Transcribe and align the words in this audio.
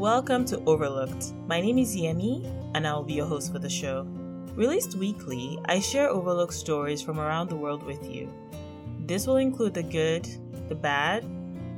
Welcome 0.00 0.46
to 0.46 0.62
Overlooked. 0.64 1.34
My 1.46 1.60
name 1.60 1.76
is 1.76 1.94
Yemi, 1.94 2.50
and 2.74 2.86
I 2.86 2.94
will 2.94 3.02
be 3.02 3.12
your 3.12 3.26
host 3.26 3.52
for 3.52 3.58
the 3.58 3.68
show. 3.68 4.06
Released 4.54 4.94
weekly, 4.94 5.58
I 5.66 5.78
share 5.78 6.08
overlooked 6.08 6.54
stories 6.54 7.02
from 7.02 7.20
around 7.20 7.50
the 7.50 7.56
world 7.56 7.82
with 7.82 8.10
you. 8.10 8.32
This 9.00 9.26
will 9.26 9.36
include 9.36 9.74
the 9.74 9.82
good, 9.82 10.26
the 10.70 10.74
bad, 10.74 11.26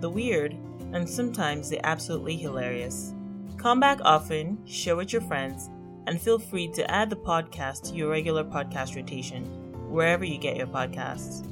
the 0.01 0.09
weird, 0.09 0.57
and 0.93 1.11
sometimes 1.11 1.69
the 1.69 1.85
absolutely 1.85 2.37
hilarious. 2.37 3.13
Come 3.57 3.81
back 3.81 3.99
often, 4.05 4.57
share 4.67 4.95
with 4.95 5.13
your 5.13 5.23
friends, 5.23 5.69
and 6.07 6.23
feel 6.23 6.39
free 6.39 6.69
to 6.75 6.89
add 6.89 7.11
the 7.11 7.17
podcast 7.17 7.89
to 7.89 7.97
your 7.97 8.09
regular 8.09 8.45
podcast 8.45 8.95
rotation, 8.95 9.43
wherever 9.91 10.25
you 10.25 10.39
get 10.39 10.57
your 10.57 10.69
podcasts. 10.69 11.45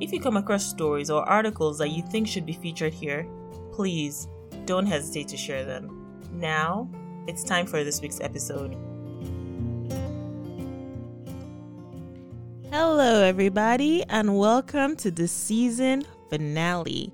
If 0.00 0.10
you 0.10 0.22
come 0.22 0.38
across 0.38 0.64
stories 0.64 1.10
or 1.10 1.28
articles 1.28 1.76
that 1.76 1.90
you 1.90 2.02
think 2.02 2.26
should 2.26 2.46
be 2.46 2.54
featured 2.54 2.94
here, 2.94 3.28
please 3.72 4.26
don't 4.64 4.86
hesitate 4.86 5.28
to 5.28 5.36
share 5.36 5.66
them. 5.66 6.00
Now, 6.34 6.88
it's 7.28 7.44
time 7.44 7.64
for 7.64 7.84
this 7.84 8.00
week's 8.00 8.20
episode. 8.20 8.76
Hello, 12.72 13.22
everybody, 13.22 14.02
and 14.08 14.36
welcome 14.36 14.96
to 14.96 15.12
the 15.12 15.28
season 15.28 16.04
finale. 16.30 17.12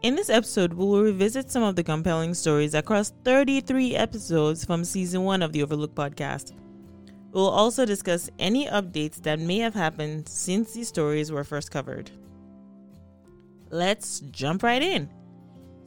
In 0.00 0.14
this 0.14 0.30
episode, 0.30 0.72
we 0.72 0.86
will 0.86 1.02
revisit 1.02 1.50
some 1.50 1.62
of 1.62 1.76
the 1.76 1.84
compelling 1.84 2.32
stories 2.32 2.72
across 2.72 3.12
33 3.24 3.94
episodes 3.94 4.64
from 4.64 4.84
season 4.84 5.24
one 5.24 5.42
of 5.42 5.52
the 5.52 5.62
Overlook 5.62 5.94
podcast. 5.94 6.52
We'll 7.32 7.50
also 7.50 7.84
discuss 7.84 8.30
any 8.38 8.66
updates 8.66 9.22
that 9.22 9.38
may 9.38 9.58
have 9.58 9.74
happened 9.74 10.26
since 10.30 10.72
these 10.72 10.88
stories 10.88 11.30
were 11.30 11.44
first 11.44 11.70
covered. 11.70 12.10
Let's 13.68 14.20
jump 14.20 14.62
right 14.62 14.82
in. 14.82 15.10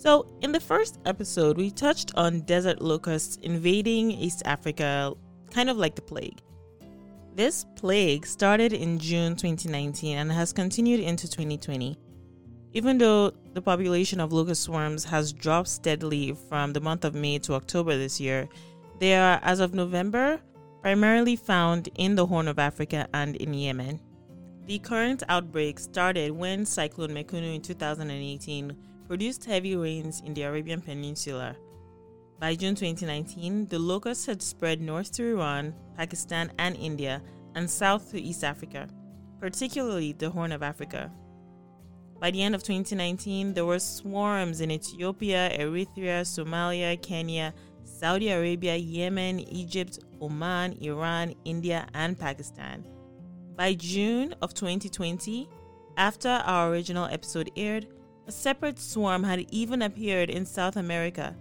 So, 0.03 0.25
in 0.41 0.52
the 0.52 0.59
first 0.59 1.00
episode, 1.05 1.55
we 1.55 1.72
touched 1.72 2.11
on 2.16 2.41
desert 2.41 2.81
locusts 2.81 3.38
invading 3.41 4.11
East 4.11 4.41
Africa, 4.44 5.14
kind 5.50 5.69
of 5.69 5.77
like 5.77 5.95
the 5.95 6.02
plague. 6.02 6.41
This 7.38 7.66
plague 7.77 8.25
started 8.25 8.73
in 8.73 9.00
June 9.00 9.38
2019 9.38 10.17
and 10.17 10.30
has 10.30 10.52
continued 10.52 11.00
into 11.00 11.30
2020. 11.30 11.97
Even 12.73 12.97
though 12.97 13.31
the 13.53 13.61
population 13.61 14.19
of 14.19 14.33
locust 14.33 14.64
swarms 14.64 15.05
has 15.05 15.31
dropped 15.31 15.69
steadily 15.69 16.36
from 16.49 16.73
the 16.73 16.81
month 16.81 17.05
of 17.05 17.16
May 17.16 17.39
to 17.39 17.53
October 17.53 17.97
this 17.97 18.20
year, 18.20 18.49
they 18.99 19.16
are, 19.16 19.39
as 19.42 19.61
of 19.61 19.73
November, 19.73 20.42
primarily 20.81 21.38
found 21.38 21.88
in 21.95 22.16
the 22.16 22.25
Horn 22.25 22.49
of 22.49 22.59
Africa 22.59 23.08
and 23.14 23.38
in 23.38 23.53
Yemen. 23.53 24.02
The 24.66 24.80
current 24.80 25.23
outbreak 25.30 25.80
started 25.80 26.31
when 26.31 26.66
Cyclone 26.66 27.11
Mekunu 27.11 27.55
in 27.55 27.61
2018 27.61 28.75
produced 29.07 29.45
heavy 29.45 29.75
rains 29.75 30.21
in 30.25 30.33
the 30.33 30.43
Arabian 30.43 30.81
Peninsula. 30.81 31.55
By 32.39 32.55
June 32.55 32.75
2019, 32.75 33.67
the 33.67 33.79
locusts 33.79 34.25
had 34.25 34.41
spread 34.41 34.81
north 34.81 35.11
to 35.13 35.23
Iran, 35.23 35.73
Pakistan, 35.97 36.51
and 36.59 36.75
India, 36.75 37.21
and 37.55 37.69
south 37.69 38.11
to 38.11 38.21
East 38.21 38.43
Africa, 38.43 38.87
particularly 39.39 40.13
the 40.13 40.29
Horn 40.29 40.51
of 40.51 40.63
Africa. 40.63 41.11
By 42.19 42.31
the 42.31 42.41
end 42.41 42.55
of 42.55 42.63
2019, 42.63 43.53
there 43.53 43.65
were 43.65 43.79
swarms 43.79 44.61
in 44.61 44.71
Ethiopia, 44.71 45.51
Eritrea, 45.57 46.21
Somalia, 46.21 47.01
Kenya, 47.01 47.53
Saudi 47.83 48.29
Arabia, 48.29 48.75
Yemen, 48.75 49.39
Egypt, 49.39 49.99
Oman, 50.21 50.77
Iran, 50.81 51.33
India, 51.45 51.87
and 51.93 52.17
Pakistan. 52.17 52.85
By 53.55 53.73
June 53.73 54.33
of 54.41 54.53
2020, 54.53 55.49
after 55.97 56.29
our 56.29 56.71
original 56.71 57.05
episode 57.05 57.51
aired, 57.55 57.87
a 58.27 58.31
separate 58.31 58.79
swarm 58.79 59.23
had 59.23 59.45
even 59.52 59.81
appeared 59.81 60.29
in 60.29 60.45
South 60.45 60.77
America, 60.77 61.35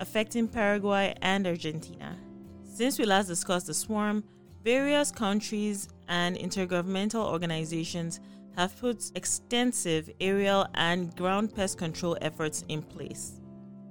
affecting 0.00 0.48
Paraguay 0.48 1.14
and 1.22 1.46
Argentina. 1.46 2.16
Since 2.64 2.98
we 2.98 3.06
last 3.06 3.26
discussed 3.26 3.68
the 3.68 3.74
swarm, 3.74 4.22
various 4.62 5.10
countries 5.10 5.88
and 6.08 6.36
intergovernmental 6.36 7.24
organizations 7.24 8.20
have 8.56 8.78
put 8.78 9.12
extensive 9.14 10.10
aerial 10.20 10.66
and 10.74 11.14
ground 11.16 11.54
pest 11.54 11.78
control 11.78 12.16
efforts 12.20 12.64
in 12.68 12.82
place. 12.82 13.40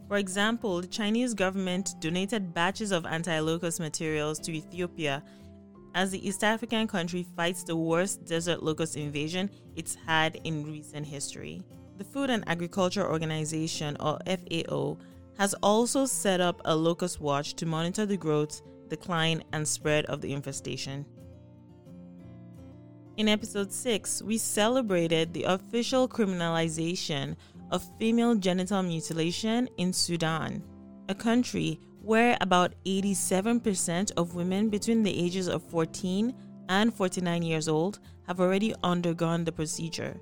For 0.08 0.18
example, 0.18 0.82
the 0.82 0.88
Chinese 0.88 1.34
government 1.34 1.96
donated 2.00 2.54
batches 2.54 2.92
of 2.92 3.06
anti 3.06 3.40
locust 3.40 3.80
materials 3.80 4.40
to 4.40 4.52
Ethiopia 4.52 5.24
as 5.96 6.12
the 6.12 6.28
East 6.28 6.44
African 6.44 6.88
country 6.88 7.26
fights 7.36 7.64
the 7.64 7.76
worst 7.76 8.26
desert 8.26 8.62
locust 8.62 8.98
invasion 8.98 9.50
it's 9.76 9.96
had 10.06 10.40
in 10.44 10.66
recent 10.66 11.08
history. 11.08 11.64
The 11.98 12.04
Food 12.04 12.30
and 12.30 12.44
Agriculture 12.48 13.10
Organization, 13.10 13.96
or 14.02 14.20
FAO, 14.26 14.98
has 15.38 15.54
also 15.64 16.06
set 16.06 16.42
up 16.42 16.62
a 16.66 16.76
locust 16.76 17.22
watch 17.22 17.54
to 17.56 17.66
monitor 17.66 18.06
the 18.06 18.18
growth, 18.18 18.62
decline, 18.90 19.44
and 19.54 19.66
spread 19.66 20.06
of 20.08 20.20
the 20.20 20.34
infestation. 20.34 21.06
In 23.16 23.30
episode 23.30 23.72
6, 23.72 24.24
we 24.24 24.38
celebrated 24.38 25.34
the 25.34 25.44
official 25.44 26.06
criminalization 26.06 27.38
of 27.72 27.90
female 27.98 28.36
genital 28.36 28.84
mutilation 28.84 29.70
in 29.78 29.94
Sudan, 29.94 30.62
a 31.08 31.16
country 31.16 31.80
where 32.02 32.38
about 32.42 32.76
87% 32.86 34.12
of 34.18 34.36
women 34.36 34.70
between 34.70 35.02
the 35.02 35.18
ages 35.18 35.48
of 35.48 35.64
14 35.64 36.34
and 36.68 36.94
49 36.94 37.42
years 37.42 37.70
old 37.70 38.00
have 38.28 38.42
already 38.42 38.76
undergone 38.84 39.46
the 39.46 39.52
procedure 39.52 40.20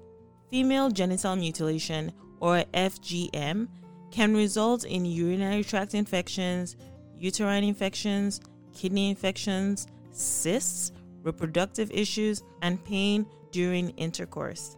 female 0.54 0.92
genital 0.92 1.36
mutilation, 1.36 2.12
or 2.40 2.64
FGM, 2.76 3.68
can 4.12 4.36
result 4.36 4.86
in 4.86 5.04
urinary 5.04 5.64
tract 5.64 5.96
infections, 5.96 6.78
uterine 7.18 7.64
infections, 7.64 8.40
kidney 8.72 9.10
infections, 9.10 9.88
cysts, 10.12 10.92
reproductive 11.24 11.90
issues, 11.90 12.44
and 12.62 12.86
pain 12.86 13.26
during 13.52 13.90
intercourse. 13.98 14.78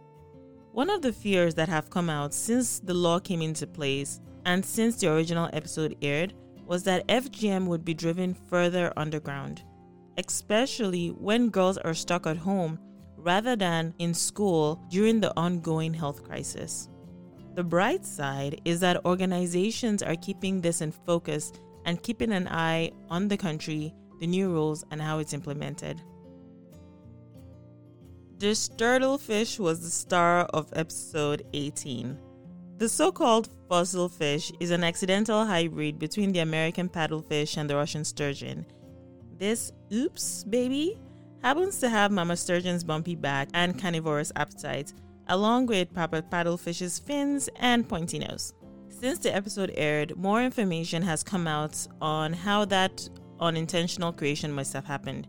One 0.72 0.88
of 0.88 1.02
the 1.02 1.12
fears 1.12 1.54
that 1.56 1.68
have 1.68 1.90
come 1.90 2.08
out 2.08 2.32
since 2.32 2.78
the 2.78 2.94
law 2.94 3.18
came 3.18 3.42
into 3.42 3.66
place 3.66 4.18
and 4.46 4.64
since 4.64 4.96
the 4.96 5.12
original 5.12 5.50
episode 5.52 5.94
aired 6.00 6.32
was 6.64 6.84
that 6.84 7.06
FGM 7.08 7.66
would 7.66 7.84
be 7.84 7.92
driven 7.92 8.32
further 8.32 8.94
underground, 8.96 9.62
especially 10.16 11.08
when 11.08 11.50
girls 11.50 11.76
are 11.76 11.92
stuck 11.92 12.26
at 12.26 12.38
home 12.38 12.78
rather 13.26 13.56
than 13.56 13.92
in 13.98 14.14
school 14.14 14.80
during 14.88 15.20
the 15.20 15.36
ongoing 15.36 15.92
health 15.92 16.22
crisis. 16.22 16.88
The 17.56 17.64
bright 17.64 18.06
side 18.06 18.60
is 18.64 18.78
that 18.80 19.04
organizations 19.04 20.00
are 20.00 20.14
keeping 20.14 20.60
this 20.60 20.80
in 20.80 20.92
focus 20.92 21.52
and 21.84 22.00
keeping 22.02 22.32
an 22.32 22.46
eye 22.46 22.92
on 23.10 23.26
the 23.26 23.36
country, 23.36 23.92
the 24.20 24.28
new 24.28 24.48
rules, 24.48 24.84
and 24.92 25.02
how 25.02 25.18
it's 25.18 25.32
implemented. 25.32 26.00
The 28.38 28.54
sturddlefish 28.54 29.58
was 29.58 29.80
the 29.80 29.90
star 29.90 30.44
of 30.54 30.72
episode 30.76 31.42
18. 31.52 32.16
The 32.76 32.88
so 32.88 33.10
called 33.10 33.48
fossil 33.68 34.08
fish 34.08 34.52
is 34.60 34.70
an 34.70 34.84
accidental 34.84 35.44
hybrid 35.44 35.98
between 35.98 36.30
the 36.30 36.40
American 36.40 36.88
paddlefish 36.88 37.56
and 37.56 37.68
the 37.68 37.74
Russian 37.74 38.04
sturgeon. 38.04 38.66
This 39.36 39.72
oops 39.92 40.44
baby 40.44 41.00
happens 41.42 41.78
to 41.78 41.88
have 41.88 42.10
Mama 42.10 42.36
Sturgeon's 42.36 42.84
bumpy 42.84 43.14
back 43.14 43.48
and 43.54 43.80
carnivorous 43.80 44.32
appetite, 44.36 44.92
along 45.28 45.66
with 45.66 45.92
Papa 45.94 46.22
Paddlefish's 46.22 46.98
fins 46.98 47.48
and 47.56 47.88
pointy 47.88 48.18
nose. 48.18 48.52
Since 48.88 49.18
the 49.18 49.34
episode 49.34 49.72
aired, 49.74 50.16
more 50.16 50.42
information 50.42 51.02
has 51.02 51.22
come 51.22 51.46
out 51.46 51.86
on 52.00 52.32
how 52.32 52.64
that 52.66 53.08
unintentional 53.40 54.12
creation 54.12 54.52
must 54.52 54.72
have 54.72 54.86
happened. 54.86 55.28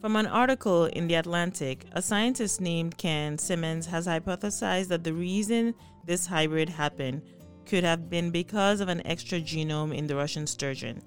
From 0.00 0.16
an 0.16 0.26
article 0.26 0.86
in 0.86 1.06
The 1.06 1.14
Atlantic, 1.16 1.84
a 1.92 2.00
scientist 2.00 2.60
named 2.60 2.96
Ken 2.96 3.36
Simmons 3.38 3.86
has 3.86 4.06
hypothesized 4.06 4.88
that 4.88 5.04
the 5.04 5.12
reason 5.12 5.74
this 6.06 6.26
hybrid 6.26 6.68
happened 6.68 7.22
could 7.66 7.82
have 7.82 8.08
been 8.08 8.30
because 8.30 8.80
of 8.80 8.88
an 8.88 9.04
extra 9.06 9.40
genome 9.40 9.94
in 9.94 10.06
the 10.06 10.16
Russian 10.16 10.46
sturgeon. 10.46 11.02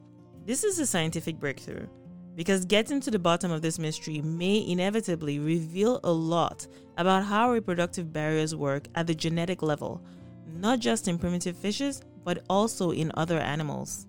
This 0.45 0.63
is 0.63 0.79
a 0.79 0.85
scientific 0.85 1.39
breakthrough 1.39 1.87
because 2.35 2.65
getting 2.65 3.01
to 3.01 3.11
the 3.11 3.19
bottom 3.19 3.51
of 3.51 3.61
this 3.61 3.79
mystery 3.79 4.21
may 4.21 4.65
inevitably 4.67 5.39
reveal 5.39 5.99
a 6.03 6.11
lot 6.11 6.67
about 6.97 7.23
how 7.23 7.51
reproductive 7.51 8.13
barriers 8.13 8.55
work 8.55 8.87
at 8.95 9.07
the 9.07 9.15
genetic 9.15 9.61
level, 9.61 10.01
not 10.47 10.79
just 10.79 11.07
in 11.07 11.17
primitive 11.17 11.57
fishes, 11.57 12.01
but 12.23 12.43
also 12.49 12.91
in 12.91 13.11
other 13.15 13.39
animals. 13.39 14.05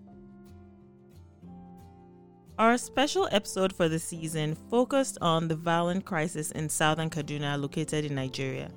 Our 2.58 2.76
special 2.76 3.26
episode 3.32 3.72
for 3.72 3.88
the 3.88 3.98
season 3.98 4.54
focused 4.68 5.16
on 5.22 5.48
the 5.48 5.56
violent 5.56 6.04
crisis 6.04 6.50
in 6.50 6.68
southern 6.68 7.08
Kaduna, 7.08 7.58
located 7.58 8.04
in 8.04 8.14
Nigeria. 8.14 8.70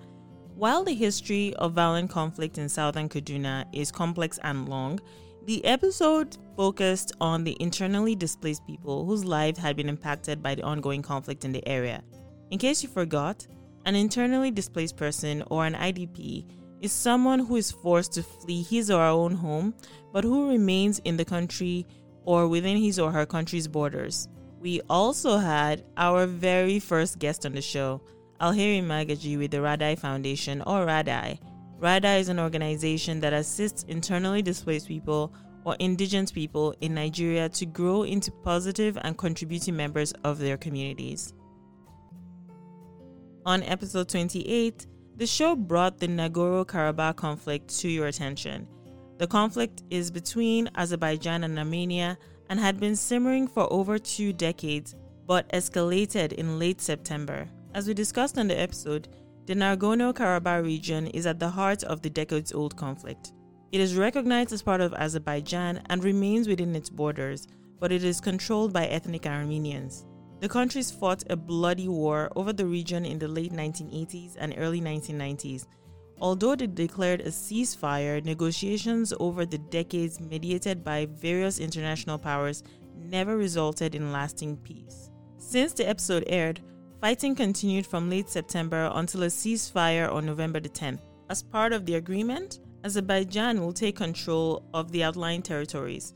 While 0.55 0.85
the 0.85 0.93
history 0.93 1.53
of 1.55 1.73
violent 1.73 2.09
conflict 2.09 2.57
in 2.57 2.69
southern 2.69 3.09
Kaduna 3.09 3.65
is 3.73 3.91
complex 3.91 4.39
and 4.43 4.69
long, 4.69 5.01
the 5.45 5.63
episode 5.65 6.37
focused 6.55 7.11
on 7.19 7.43
the 7.43 7.57
internally 7.59 8.15
displaced 8.15 8.65
people 8.65 9.05
whose 9.05 9.25
lives 9.25 9.59
had 9.59 9.75
been 9.75 9.89
impacted 9.89 10.41
by 10.41 10.55
the 10.55 10.63
ongoing 10.63 11.01
conflict 11.01 11.43
in 11.43 11.51
the 11.51 11.67
area. 11.67 12.01
In 12.51 12.57
case 12.57 12.81
you 12.81 12.89
forgot, 12.89 13.45
an 13.85 13.95
internally 13.95 14.51
displaced 14.51 14.95
person 14.95 15.43
or 15.47 15.65
an 15.65 15.73
IDP 15.73 16.45
is 16.81 16.91
someone 16.93 17.39
who 17.39 17.57
is 17.57 17.71
forced 17.71 18.13
to 18.13 18.23
flee 18.23 18.63
his 18.63 18.89
or 18.89 18.99
her 18.99 19.07
own 19.07 19.33
home, 19.33 19.73
but 20.13 20.23
who 20.23 20.49
remains 20.49 20.99
in 20.99 21.17
the 21.17 21.25
country 21.25 21.85
or 22.23 22.47
within 22.47 22.77
his 22.77 22.97
or 22.97 23.11
her 23.11 23.25
country's 23.25 23.67
borders. 23.67 24.29
We 24.61 24.79
also 24.89 25.37
had 25.37 25.83
our 25.97 26.25
very 26.25 26.79
first 26.79 27.19
guest 27.19 27.45
on 27.45 27.51
the 27.51 27.61
show, 27.61 28.01
Alheri 28.39 28.81
Magaji 28.81 29.37
with 29.37 29.51
the 29.51 29.57
Radai 29.57 29.99
Foundation 29.99 30.61
or 30.61 30.85
Radai. 30.85 31.39
Radai 31.83 32.21
is 32.21 32.29
an 32.29 32.39
organization 32.39 33.19
that 33.19 33.33
assists 33.33 33.83
internally 33.89 34.41
displaced 34.41 34.87
people 34.87 35.33
or 35.65 35.75
indigenous 35.79 36.31
people 36.31 36.73
in 36.79 36.93
Nigeria 36.93 37.49
to 37.49 37.65
grow 37.65 38.03
into 38.03 38.31
positive 38.31 38.97
and 39.01 39.17
contributing 39.17 39.75
members 39.75 40.13
of 40.23 40.39
their 40.39 40.55
communities. 40.55 41.33
On 43.45 43.61
episode 43.63 44.07
28, 44.07 44.87
the 45.17 45.27
show 45.27 45.57
brought 45.57 45.99
the 45.99 46.07
Nagorno 46.07 46.65
Karabakh 46.65 47.17
conflict 47.17 47.77
to 47.79 47.89
your 47.89 48.07
attention. 48.07 48.65
The 49.17 49.27
conflict 49.27 49.83
is 49.89 50.09
between 50.09 50.69
Azerbaijan 50.75 51.43
and 51.43 51.59
Armenia 51.59 52.17
and 52.49 52.61
had 52.61 52.79
been 52.79 52.95
simmering 52.95 53.45
for 53.45 53.71
over 53.73 53.99
two 53.99 54.31
decades, 54.31 54.95
but 55.27 55.51
escalated 55.51 56.31
in 56.31 56.57
late 56.59 56.79
September. 56.79 57.49
As 57.73 57.89
we 57.89 57.93
discussed 57.93 58.37
on 58.37 58.47
the 58.47 58.57
episode, 58.57 59.09
the 59.45 59.53
Nagorno 59.53 60.13
Karabakh 60.13 60.63
region 60.63 61.07
is 61.07 61.25
at 61.25 61.37
the 61.37 61.49
heart 61.49 61.83
of 61.83 62.01
the 62.01 62.09
decades 62.09 62.53
old 62.53 62.77
conflict. 62.77 63.33
It 63.73 63.81
is 63.81 63.97
recognized 63.97 64.53
as 64.53 64.61
part 64.61 64.79
of 64.79 64.93
Azerbaijan 64.93 65.81
and 65.89 66.01
remains 66.01 66.47
within 66.47 66.73
its 66.75 66.89
borders, 66.89 67.47
but 67.79 67.91
it 67.91 68.05
is 68.05 68.21
controlled 68.21 68.71
by 68.71 68.87
ethnic 68.87 69.25
Armenians. 69.25 70.05
The 70.39 70.47
countries 70.47 70.91
fought 70.91 71.23
a 71.29 71.35
bloody 71.35 71.89
war 71.89 72.31
over 72.37 72.53
the 72.53 72.65
region 72.65 73.05
in 73.05 73.19
the 73.19 73.27
late 73.27 73.51
1980s 73.51 74.35
and 74.39 74.53
early 74.57 74.79
1990s. 74.79 75.67
Although 76.21 76.55
they 76.55 76.67
declared 76.67 77.21
a 77.21 77.29
ceasefire, 77.29 78.23
negotiations 78.23 79.13
over 79.19 79.45
the 79.45 79.57
decades 79.57 80.21
mediated 80.21 80.85
by 80.85 81.07
various 81.07 81.59
international 81.59 82.17
powers 82.17 82.63
never 82.95 83.35
resulted 83.35 83.93
in 83.93 84.13
lasting 84.13 84.55
peace. 84.57 85.09
Since 85.37 85.73
the 85.73 85.89
episode 85.89 86.23
aired, 86.27 86.61
fighting 87.03 87.35
continued 87.35 87.85
from 87.85 88.09
late 88.09 88.29
September 88.29 88.89
until 88.93 89.23
a 89.23 89.27
ceasefire 89.27 90.09
on 90.09 90.25
November 90.25 90.61
the 90.61 90.69
10th. 90.69 91.01
As 91.29 91.43
part 91.43 91.73
of 91.73 91.85
the 91.85 91.95
agreement, 91.95 92.61
Azerbaijan 92.85 93.59
will 93.59 93.73
take 93.73 93.97
control 93.97 94.63
of 94.73 94.89
the 94.93 95.03
outlying 95.03 95.41
territories. 95.41 96.13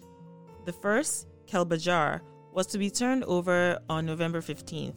The 0.63 0.71
first, 0.71 1.27
Kelbajar, 1.45 2.21
was 2.53 2.67
to 2.67 2.77
be 2.77 2.89
turned 2.89 3.25
over 3.25 3.77
on 3.89 4.05
November 4.05 4.39
15th. 4.39 4.95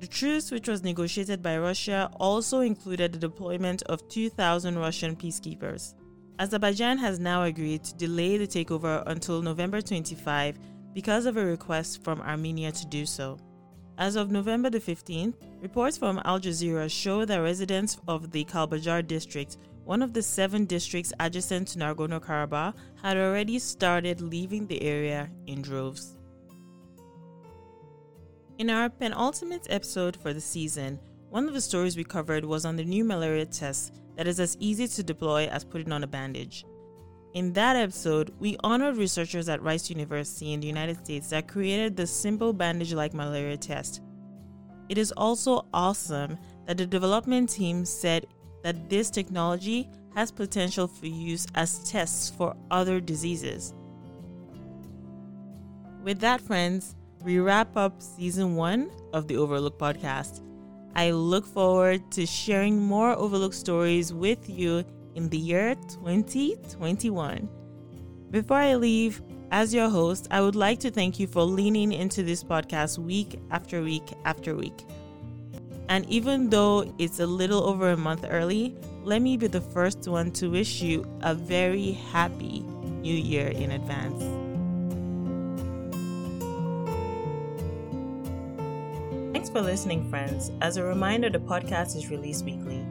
The 0.00 0.08
truce, 0.08 0.50
which 0.50 0.66
was 0.66 0.82
negotiated 0.82 1.40
by 1.40 1.56
Russia, 1.58 2.10
also 2.18 2.62
included 2.62 3.12
the 3.12 3.20
deployment 3.20 3.82
of 3.82 4.08
2,000 4.08 4.76
Russian 4.76 5.14
peacekeepers. 5.14 5.94
Azerbaijan 6.40 6.98
has 6.98 7.20
now 7.20 7.44
agreed 7.44 7.84
to 7.84 7.94
delay 7.94 8.38
the 8.38 8.48
takeover 8.48 9.04
until 9.06 9.40
November 9.40 9.80
25 9.80 10.58
because 10.94 11.26
of 11.26 11.36
a 11.36 11.44
request 11.44 12.02
from 12.02 12.20
Armenia 12.22 12.72
to 12.72 12.86
do 12.86 13.06
so. 13.06 13.38
As 13.98 14.14
of 14.14 14.30
November 14.30 14.70
the 14.70 14.78
15th, 14.78 15.34
reports 15.60 15.98
from 15.98 16.22
Al 16.24 16.38
Jazeera 16.38 16.88
show 16.88 17.24
that 17.24 17.38
residents 17.38 17.98
of 18.06 18.30
the 18.30 18.44
Kalbajar 18.44 19.04
district 19.04 19.56
one 19.84 20.02
of 20.02 20.12
the 20.12 20.22
seven 20.22 20.66
districts 20.66 21.12
adjacent 21.18 21.66
to 21.68 21.78
Nagorno 21.80 22.20
Karabakh 22.20 22.74
had 23.02 23.16
already 23.16 23.58
started 23.58 24.20
leaving 24.20 24.68
the 24.68 24.80
area 24.82 25.28
in 25.48 25.62
droves. 25.62 26.16
In 28.58 28.70
our 28.70 28.88
penultimate 28.88 29.66
episode 29.68 30.16
for 30.16 30.32
the 30.32 30.40
season, 30.40 31.00
one 31.30 31.48
of 31.48 31.54
the 31.54 31.60
stories 31.60 31.96
we 31.96 32.04
covered 32.04 32.44
was 32.44 32.64
on 32.64 32.76
the 32.76 32.84
new 32.84 33.02
malaria 33.02 33.46
test 33.46 33.94
that 34.16 34.28
is 34.28 34.38
as 34.38 34.56
easy 34.60 34.86
to 34.86 35.02
deploy 35.02 35.46
as 35.48 35.64
putting 35.64 35.90
on 35.90 36.04
a 36.04 36.06
bandage. 36.06 36.64
In 37.34 37.52
that 37.52 37.76
episode, 37.76 38.34
we 38.38 38.56
honored 38.64 38.96
researchers 38.96 39.48
at 39.48 39.62
Rice 39.62 39.90
University 39.90 40.54
in 40.54 40.60
the 40.60 40.66
United 40.66 41.04
States 41.04 41.28
that 41.28 41.46
created 41.46 41.96
the 41.96 42.06
simple 42.06 42.52
bandage 42.54 42.94
like 42.94 43.12
malaria 43.12 43.56
test. 43.56 44.00
It 44.88 44.96
is 44.96 45.12
also 45.12 45.66
awesome 45.74 46.38
that 46.66 46.78
the 46.78 46.86
development 46.86 47.50
team 47.50 47.84
said 47.84 48.26
that 48.62 48.88
this 48.88 49.10
technology 49.10 49.90
has 50.14 50.30
potential 50.30 50.88
for 50.88 51.06
use 51.06 51.46
as 51.54 51.88
tests 51.88 52.30
for 52.30 52.56
other 52.70 52.98
diseases. 52.98 53.74
With 56.02 56.20
that, 56.20 56.40
friends, 56.40 56.96
we 57.22 57.38
wrap 57.40 57.76
up 57.76 58.00
season 58.00 58.56
one 58.56 58.90
of 59.12 59.28
the 59.28 59.36
Overlook 59.36 59.78
podcast. 59.78 60.40
I 60.94 61.10
look 61.10 61.44
forward 61.44 62.10
to 62.12 62.24
sharing 62.24 62.80
more 62.80 63.12
Overlook 63.12 63.52
stories 63.52 64.12
with 64.14 64.48
you 64.48 64.84
in 65.14 65.28
the 65.28 65.38
year 65.38 65.74
2021. 65.74 67.48
Before 68.30 68.56
I 68.56 68.74
leave, 68.74 69.22
as 69.50 69.72
your 69.72 69.88
host, 69.88 70.28
I 70.30 70.40
would 70.40 70.56
like 70.56 70.78
to 70.80 70.90
thank 70.90 71.18
you 71.18 71.26
for 71.26 71.42
leaning 71.42 71.92
into 71.92 72.22
this 72.22 72.44
podcast 72.44 72.98
week 72.98 73.40
after 73.50 73.82
week 73.82 74.12
after 74.24 74.54
week. 74.54 74.84
And 75.88 76.04
even 76.10 76.50
though 76.50 76.92
it's 76.98 77.20
a 77.20 77.26
little 77.26 77.64
over 77.64 77.92
a 77.92 77.96
month 77.96 78.26
early, 78.28 78.76
let 79.04 79.22
me 79.22 79.38
be 79.38 79.46
the 79.46 79.60
first 79.60 80.06
one 80.06 80.30
to 80.32 80.50
wish 80.50 80.82
you 80.82 81.06
a 81.22 81.34
very 81.34 81.92
happy 81.92 82.60
new 83.00 83.14
year 83.14 83.48
in 83.48 83.70
advance. 83.70 84.22
Thanks 89.32 89.48
for 89.48 89.62
listening, 89.62 90.10
friends. 90.10 90.50
As 90.60 90.76
a 90.76 90.84
reminder, 90.84 91.30
the 91.30 91.38
podcast 91.38 91.96
is 91.96 92.10
released 92.10 92.44
weekly. 92.44 92.84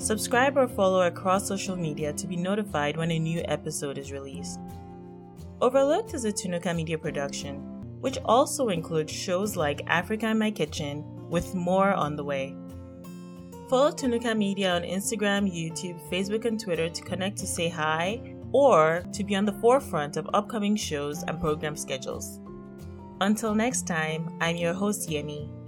Subscribe 0.00 0.56
or 0.56 0.66
follow 0.66 1.02
across 1.02 1.46
social 1.46 1.76
media 1.76 2.10
to 2.14 2.26
be 2.26 2.34
notified 2.34 2.96
when 2.96 3.10
a 3.10 3.18
new 3.18 3.42
episode 3.44 3.98
is 3.98 4.10
released. 4.10 4.58
Overlooked 5.60 6.14
is 6.14 6.24
a 6.24 6.32
Tunuka 6.32 6.74
Media 6.74 6.96
production, 6.96 7.56
which 8.00 8.16
also 8.24 8.70
includes 8.70 9.12
shows 9.12 9.56
like 9.56 9.82
Africa 9.86 10.28
in 10.28 10.38
My 10.38 10.50
Kitchen 10.52 11.04
with 11.28 11.54
more 11.54 11.92
on 11.92 12.16
the 12.16 12.24
way. 12.24 12.56
Follow 13.68 13.90
Tunuka 13.90 14.34
Media 14.34 14.74
on 14.74 14.84
Instagram, 14.84 15.52
YouTube, 15.52 16.00
Facebook, 16.10 16.46
and 16.46 16.58
Twitter 16.58 16.88
to 16.88 17.02
connect 17.02 17.36
to 17.36 17.46
say 17.46 17.68
hi 17.68 18.34
or 18.52 19.04
to 19.12 19.22
be 19.22 19.36
on 19.36 19.44
the 19.44 19.60
forefront 19.60 20.16
of 20.16 20.30
upcoming 20.32 20.76
shows 20.76 21.24
and 21.24 21.38
program 21.38 21.76
schedules. 21.76 22.40
Until 23.20 23.54
next 23.54 23.86
time, 23.86 24.34
I'm 24.40 24.56
your 24.56 24.72
host, 24.72 25.10
Yemi. 25.10 25.59